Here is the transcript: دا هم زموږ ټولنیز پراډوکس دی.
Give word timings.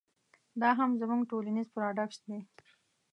دا 0.61 0.69
هم 0.79 0.91
زموږ 1.01 1.21
ټولنیز 1.31 1.67
پراډوکس 1.73 2.17
دی. 2.27 2.39